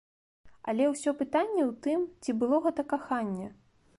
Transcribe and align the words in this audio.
Але 0.71 0.87
ўсё 0.91 1.11
пытанне 1.19 1.61
ў 1.69 1.77
тым, 1.85 1.99
ці 2.25 2.37
было 2.45 2.61
гэта 2.67 2.81
каханне. 2.95 3.47